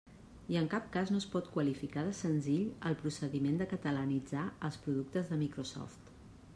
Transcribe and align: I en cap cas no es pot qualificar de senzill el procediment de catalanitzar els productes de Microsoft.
I 0.53 0.57
en 0.61 0.69
cap 0.69 0.85
cas 0.95 1.11
no 1.15 1.19
es 1.23 1.27
pot 1.33 1.49
qualificar 1.57 2.05
de 2.07 2.15
senzill 2.21 2.65
el 2.91 2.97
procediment 3.03 3.61
de 3.63 3.69
catalanitzar 3.75 4.49
els 4.71 4.83
productes 4.87 5.33
de 5.35 5.43
Microsoft. 5.45 6.11